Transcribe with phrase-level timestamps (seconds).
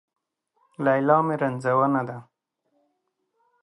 [0.85, 2.17] ليلا مې رنځونه ده